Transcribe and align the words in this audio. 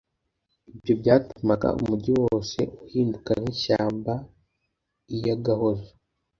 ibyo 0.75 0.93
byatumaga 1.01 1.67
umujyi 1.79 2.11
wose 2.23 2.59
uhinduka 2.83 3.31
nk'ishyamba 3.41 4.13
iy'agahozo. 5.13 5.89